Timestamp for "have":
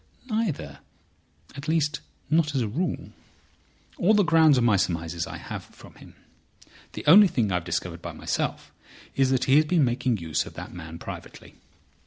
5.37-5.63